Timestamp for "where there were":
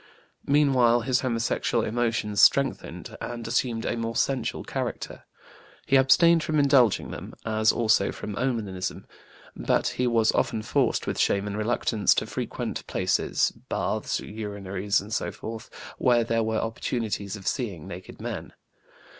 15.99-16.57